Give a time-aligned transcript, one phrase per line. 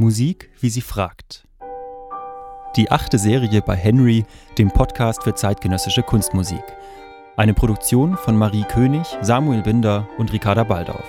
[0.00, 1.44] Musik, wie sie fragt.
[2.76, 4.24] Die achte Serie bei Henry,
[4.56, 6.62] dem Podcast für zeitgenössische Kunstmusik.
[7.36, 11.04] Eine Produktion von Marie König, Samuel Binder und Ricarda Baldauf.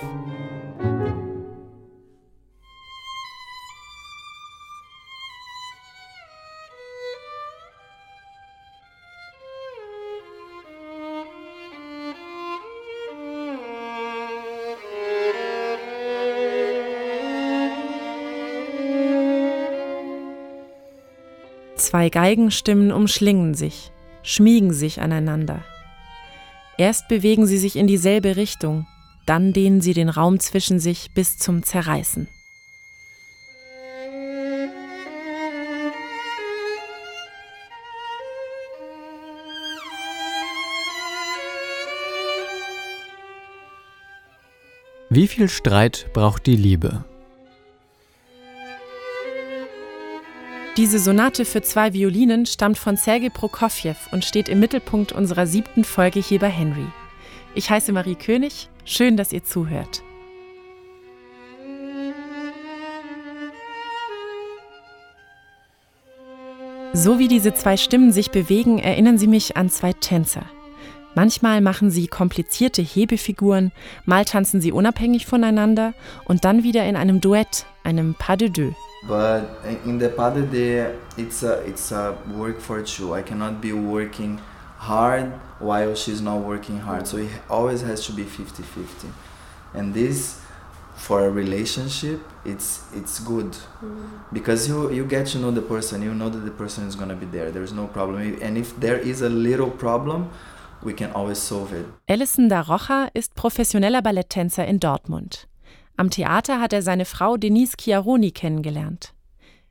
[21.90, 23.90] Zwei Geigenstimmen umschlingen sich,
[24.22, 25.64] schmiegen sich aneinander.
[26.78, 28.86] Erst bewegen sie sich in dieselbe Richtung,
[29.26, 32.28] dann dehnen sie den Raum zwischen sich bis zum Zerreißen.
[45.08, 47.04] Wie viel Streit braucht die Liebe?
[50.80, 55.84] Diese Sonate für zwei Violinen stammt von Sergei Prokofjew und steht im Mittelpunkt unserer siebten
[55.84, 56.86] Folge hier bei Henry.
[57.54, 60.02] Ich heiße Marie König, schön, dass ihr zuhört.
[66.94, 70.46] So wie diese zwei Stimmen sich bewegen, erinnern sie mich an zwei Tänzer.
[71.14, 73.70] Manchmal machen sie komplizierte Hebefiguren,
[74.06, 75.92] mal tanzen sie unabhängig voneinander
[76.24, 78.74] und dann wieder in einem Duett, einem Pas de deux.
[79.02, 83.14] But in the pas de it's a it's a work for two.
[83.14, 84.40] I cannot be working
[84.76, 87.06] hard while she's not working hard.
[87.06, 89.10] So it always has to be 50-50.
[89.74, 90.40] And this
[90.96, 94.20] for a relationship, it's it's good mm.
[94.32, 96.02] because you you get to know the person.
[96.02, 97.50] You know that the person is gonna be there.
[97.50, 98.38] There's no problem.
[98.42, 100.28] And if there is a little problem,
[100.82, 101.86] we can always solve it.
[102.06, 105.46] Ellison da Rocha ist professioneller Balletttänzer in Dortmund.
[106.00, 109.12] Am Theater hat er seine Frau Denise Chiaroni kennengelernt.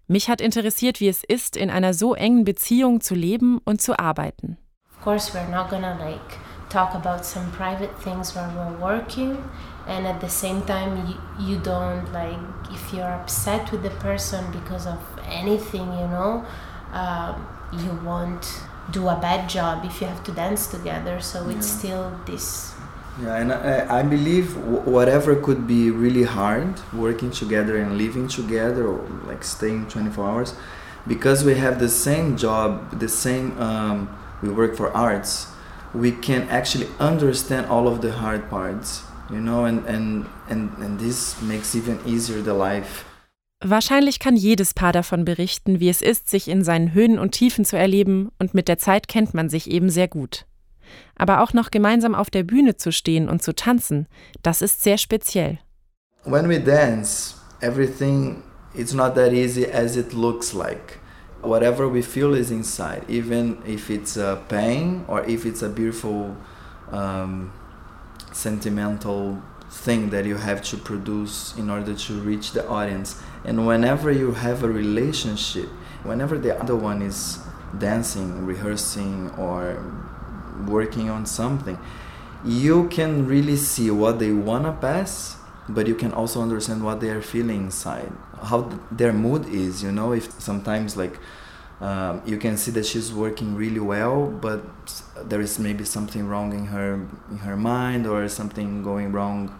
[0.05, 3.97] Mich hat interessiert, wie es ist, in einer so engen Beziehung zu leben und zu
[3.97, 4.59] arbeiten.
[4.91, 6.37] Of course, we're not gonna like
[6.69, 9.39] talk about some private things when we're working,
[9.87, 12.37] and at the same time, you, you don't like
[12.71, 16.45] if you're upset with the person because of anything, you know,
[16.93, 18.45] um, you won't
[18.91, 21.19] do a bad job if you have to dance together.
[21.21, 22.75] So it's still this
[23.21, 28.87] Yeah, and I, I believe whatever could be really hard, working together and living together,
[28.87, 30.53] or like staying 24 hours,
[31.05, 34.09] because we have the same job, the same, um,
[34.41, 35.47] we work for arts,
[35.93, 40.99] we can actually understand all of the hard parts, you know, and, and, and, and
[40.99, 43.05] this makes even easier the life.
[43.61, 47.65] Wahrscheinlich kann jedes Paar davon berichten, wie es ist, sich in seinen Höhen und Tiefen
[47.65, 50.45] zu erleben, und mit der Zeit kennt man sich eben sehr gut.
[51.15, 54.07] Aber auch noch gemeinsam auf der Bühne zu stehen und zu tanzen,
[54.43, 55.59] das ist sehr speziell.
[56.25, 58.43] when we dance everything
[58.75, 60.99] it's not that easy as it looks like
[61.41, 66.35] whatever we feel is inside even if it's a pain or if it's a beautiful
[66.91, 67.51] um,
[68.33, 69.41] sentimental
[69.71, 74.33] thing that you have to produce in order to reach the audience and whenever you
[74.33, 75.69] have a relationship
[76.03, 77.39] whenever the other one is
[77.77, 79.77] dancing rehearsing or
[80.67, 81.77] working on something.
[82.45, 85.35] You can really see what they want to pass
[85.67, 88.11] but you can also understand what they are feeling inside
[88.43, 90.13] how th- their mood is you know?
[90.13, 91.19] If sometimes like
[91.81, 94.63] um, you can see that she's working really well but
[95.23, 99.59] there is maybe something wrong in her in her mind or something going wrong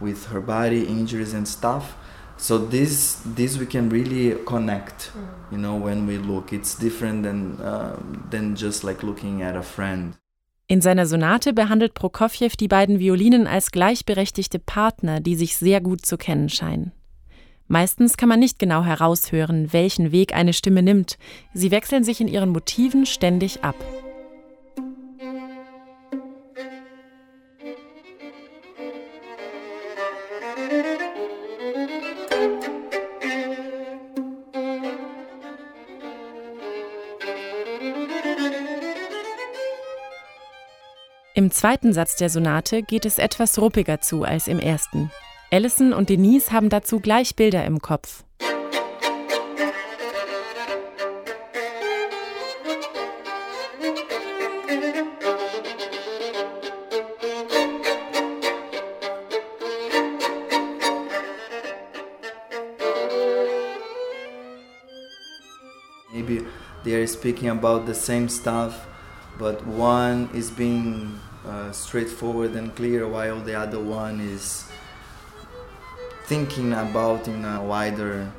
[0.00, 1.96] with her body injuries and stuff.
[2.36, 5.10] So this this we can really connect
[5.50, 6.52] you know when we look.
[6.52, 10.16] It's different than um, than just like looking at a friend
[10.70, 16.04] In seiner Sonate behandelt Prokofjew die beiden Violinen als gleichberechtigte Partner, die sich sehr gut
[16.04, 16.92] zu kennen scheinen.
[17.68, 21.16] Meistens kann man nicht genau heraushören, welchen Weg eine Stimme nimmt.
[21.54, 23.76] Sie wechseln sich in ihren Motiven ständig ab.
[41.38, 45.12] Im zweiten Satz der Sonate geht es etwas ruppiger zu als im ersten.
[45.52, 48.24] Allison und Denise haben dazu gleich Bilder im Kopf.
[66.12, 66.44] maybe
[66.82, 68.88] they are speaking about the same stuff
[69.38, 74.68] but one is being uh, straightforward and clear while the other one is
[76.26, 78.30] thinking about in a wider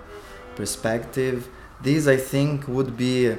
[0.55, 1.49] perspective.
[1.81, 3.35] These, I think, would be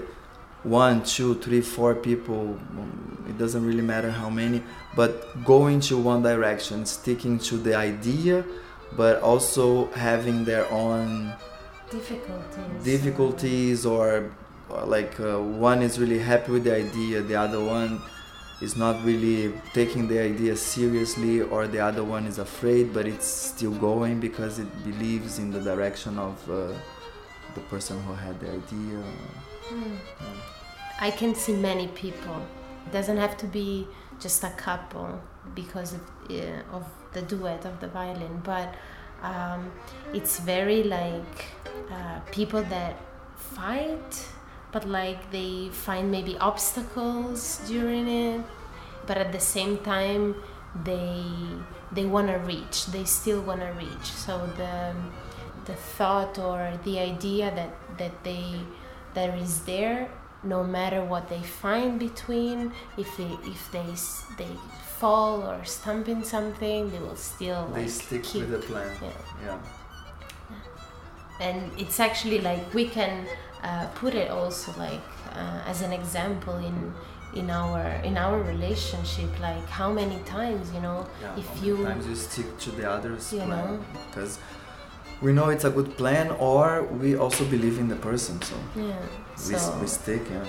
[0.64, 2.58] one, two, three, four people.
[3.28, 4.62] It doesn't really matter how many,
[4.96, 8.44] but going to one direction, sticking to the idea,
[8.96, 11.32] but also having their own
[11.90, 12.84] difficulties.
[12.84, 14.32] difficulties or
[14.70, 18.02] uh, like uh, one is really happy with the idea, the other one
[18.60, 23.26] is not really taking the idea seriously, or the other one is afraid, but it's
[23.26, 26.72] still going because it believes in the direction of uh,
[27.54, 29.02] the person who had the idea.
[29.68, 29.96] Hmm.
[31.00, 32.36] I can see many people.
[32.86, 33.86] It doesn't have to be
[34.20, 35.20] just a couple
[35.54, 38.74] because of, uh, of the duet of the violin, but
[39.22, 39.72] um,
[40.12, 41.46] it's very like
[41.90, 42.96] uh, people that
[43.36, 44.28] fight
[44.72, 48.40] but like they find maybe obstacles during it
[49.06, 50.34] but at the same time
[50.84, 51.24] they
[51.92, 54.94] they want to reach they still want to reach so the
[55.66, 58.44] the thought or the idea that that they
[59.14, 60.08] that is there
[60.42, 63.84] no matter what they find between if they if they
[64.38, 64.52] they
[64.98, 68.90] fall or stump in something they will still They like, stick keep, with the plan.
[69.02, 69.10] yeah
[69.44, 69.58] Yeah.
[71.40, 73.26] and it's actually like we can
[73.62, 75.00] uh, put it also like
[75.34, 76.92] uh, as an example in
[77.34, 82.06] in our in our relationship like how many times you know Yeah, if you times
[82.06, 83.84] you stick to the other's You plan know?
[84.08, 84.38] because
[85.22, 88.96] we know it's a good plan, or we also believe in the person, so yeah
[89.48, 90.22] we, so we stick.
[90.30, 90.44] Yeah.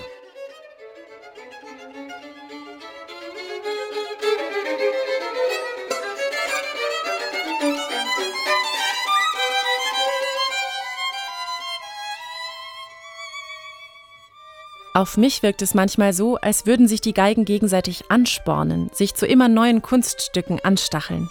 [15.02, 19.26] Auf mich wirkt es manchmal so, als würden sich die Geigen gegenseitig anspornen, sich zu
[19.26, 21.28] immer neuen Kunststücken anstacheln.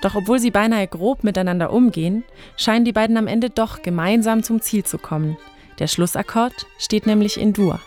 [0.00, 2.24] Doch obwohl sie beinahe grob miteinander umgehen,
[2.56, 5.36] scheinen die beiden am Ende doch gemeinsam zum Ziel zu kommen.
[5.78, 7.80] Der Schlussakkord steht nämlich in Dur.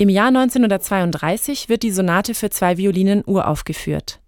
[0.00, 4.20] Im Jahr 1932 wird die Sonate für zwei Violinen uraufgeführt.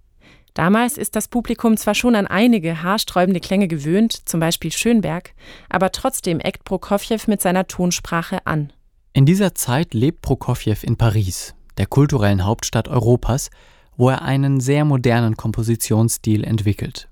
[0.53, 5.33] Damals ist das Publikum zwar schon an einige haarsträubende Klänge gewöhnt, zum Beispiel Schönberg,
[5.69, 8.73] aber trotzdem eckt Prokofjew mit seiner Tonsprache an.
[9.13, 13.51] In dieser Zeit lebt Prokofjew in Paris, der kulturellen Hauptstadt Europas,
[13.97, 17.09] wo er einen sehr modernen Kompositionsstil entwickelt.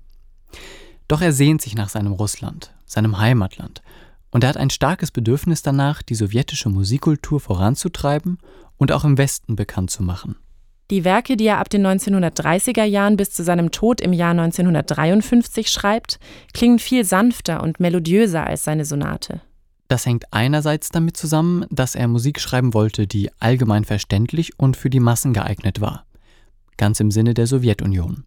[1.07, 3.81] Doch er sehnt sich nach seinem Russland, seinem Heimatland,
[4.31, 8.37] und er hat ein starkes Bedürfnis danach, die sowjetische Musikkultur voranzutreiben
[8.77, 10.35] und auch im Westen bekannt zu machen.
[10.91, 15.69] Die Werke, die er ab den 1930er Jahren bis zu seinem Tod im Jahr 1953
[15.69, 16.19] schreibt,
[16.53, 19.41] klingen viel sanfter und melodiöser als seine Sonate.
[19.87, 24.89] Das hängt einerseits damit zusammen, dass er Musik schreiben wollte, die allgemein verständlich und für
[24.89, 26.05] die Massen geeignet war,
[26.77, 28.25] ganz im Sinne der Sowjetunion.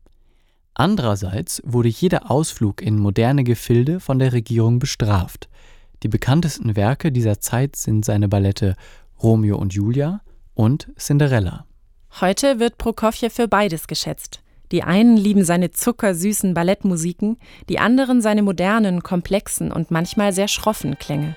[0.74, 5.48] Andererseits wurde jeder Ausflug in moderne Gefilde von der Regierung bestraft.
[6.02, 8.76] Die bekanntesten Werke dieser Zeit sind seine Ballette
[9.22, 10.20] Romeo und Julia
[10.54, 11.64] und Cinderella.
[12.20, 14.42] Heute wird Prokofjew für beides geschätzt.
[14.72, 17.38] Die einen lieben seine zuckersüßen Ballettmusiken,
[17.68, 21.36] die anderen seine modernen, komplexen und manchmal sehr schroffen Klänge.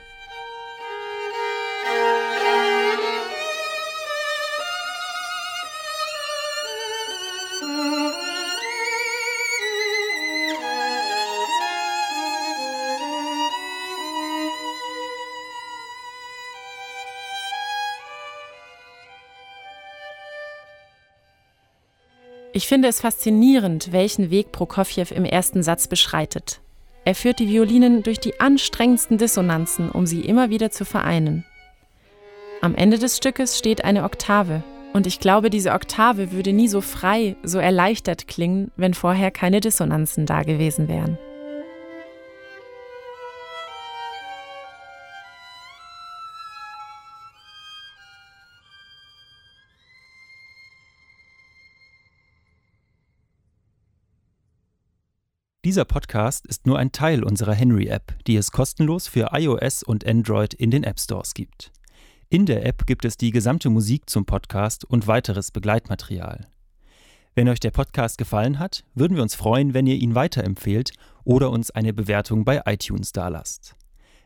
[22.56, 26.62] Ich finde es faszinierend, welchen Weg Prokofjew im ersten Satz beschreitet.
[27.04, 31.44] Er führt die Violinen durch die anstrengendsten Dissonanzen, um sie immer wieder zu vereinen.
[32.62, 36.80] Am Ende des Stückes steht eine Oktave, und ich glaube, diese Oktave würde nie so
[36.80, 41.18] frei, so erleichtert klingen, wenn vorher keine Dissonanzen da gewesen wären.
[55.66, 60.54] Dieser Podcast ist nur ein Teil unserer Henry-App, die es kostenlos für iOS und Android
[60.54, 61.72] in den App Stores gibt.
[62.30, 66.46] In der App gibt es die gesamte Musik zum Podcast und weiteres Begleitmaterial.
[67.34, 70.92] Wenn euch der Podcast gefallen hat, würden wir uns freuen, wenn ihr ihn weiterempfehlt
[71.24, 73.76] oder uns eine Bewertung bei iTunes dalasst.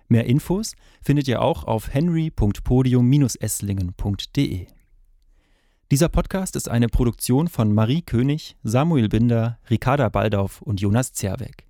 [0.09, 4.67] Mehr Infos findet ihr auch auf henry.podium-esslingen.de.
[5.91, 11.65] Dieser Podcast ist eine Produktion von Marie König, Samuel Binder, Ricarda Baldauf und Jonas Zerweck.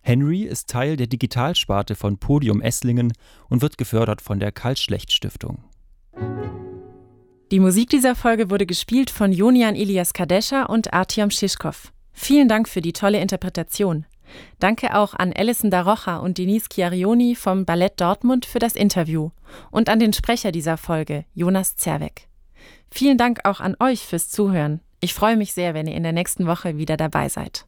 [0.00, 3.12] Henry ist Teil der Digitalsparte von Podium Esslingen
[3.48, 5.64] und wird gefördert von der Karl-Schlecht-Stiftung.
[7.50, 11.92] Die Musik dieser Folge wurde gespielt von Jonian Ilias Kadesha und Artyom Shishkov.
[12.12, 14.06] Vielen Dank für die tolle Interpretation.
[14.60, 19.30] Danke auch an Alison Darocha und Denise Chiarioni vom Ballett Dortmund für das Interview
[19.72, 22.28] und an den Sprecher dieser Folge, Jonas Zerweck.
[22.90, 24.80] Vielen Dank auch an euch fürs Zuhören.
[25.00, 27.66] Ich freue mich sehr, wenn ihr in der nächsten Woche wieder dabei seid.